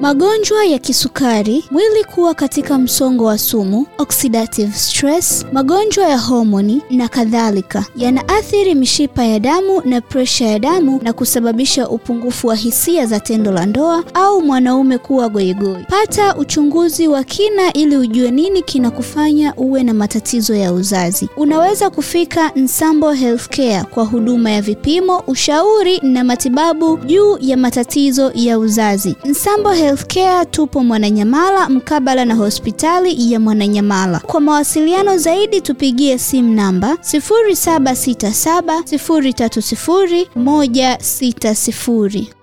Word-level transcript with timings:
magonjwa 0.00 0.64
ya 0.64 0.78
kisukari, 0.78 1.64
mwili 1.70 2.04
kuwa 2.04 2.34
katika 2.34 2.78
msongo 2.78 3.24
wa 3.24 3.38
sumu, 3.38 3.86
oxidative 3.98 4.72
stress, 4.76 5.46
magonjwa 5.52 6.08
ya 6.08 6.18
homoni 6.18 6.82
na 6.90 7.08
kadhalika, 7.08 7.84
yanaathiri 7.96 8.74
mishipa 8.74 9.24
ya 9.24 9.40
damu 9.40 9.82
na 9.84 10.00
presha 10.00 10.44
ya 10.46 10.58
damu 10.58 11.00
na 11.02 11.12
kusababisha 11.12 11.88
upungufu 11.88 12.46
wa 12.46 12.54
hisia 12.54 13.06
za 13.06 13.20
tendo 13.20 13.52
la 13.52 13.66
ndoa 13.66 14.02
au 14.14 14.42
mwanaume 14.42 14.98
kuwa 14.98 15.28
goigoi. 15.28 15.84
Pata 15.88 16.36
uchunguzi 16.36 17.08
wa 17.08 17.24
kina 17.24 17.72
ili 17.72 17.96
ujue 17.96 18.30
nini 18.30 18.62
kinakufanya 18.62 19.54
uwe 19.56 19.82
na 19.82 19.94
matatizo 19.94 20.54
ya 20.54 20.72
uzazi. 20.72 21.28
Unaweza 21.36 21.90
kufika 21.90 22.50
Nsambo 22.56 23.12
Healthcare 23.12 23.84
kwa 23.94 24.04
huduma 24.04 24.50
ya 24.50 24.62
vipimo, 24.62 25.18
ushauri 25.26 26.00
na 26.02 26.24
matibabu 26.24 26.98
juu 27.06 27.38
ya 27.40 27.56
matatizo 27.56 28.32
ya 28.34 28.58
uzazi. 28.58 29.16
Nsambo 29.24 29.72
Healthcare 29.88 30.44
tupo 30.50 30.84
Mwananyamala 30.84 31.68
mkabala 31.68 32.24
na 32.24 32.34
hospitali 32.34 33.32
ya 33.32 33.40
Mwananyamala. 33.40 34.20
Kwa 34.20 34.40
mawasiliano 34.40 35.16
zaidi 35.18 35.60
tupigie 35.60 36.18
simu 36.18 36.54
namba 36.54 36.92
0767 36.92 38.80
030 38.80 40.28
160. 40.38 42.38